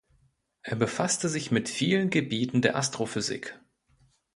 [0.63, 3.59] Er befasste sich mit vielen Gebieten der Astrophysik.